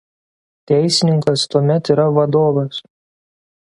[0.69, 2.61] Teisininkas tuomet yra vad.